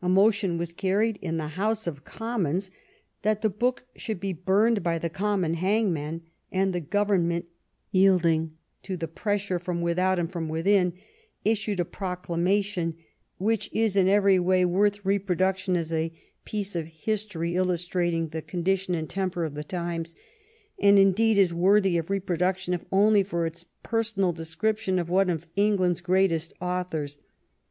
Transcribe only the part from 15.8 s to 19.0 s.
a piece of history illustrating the con dition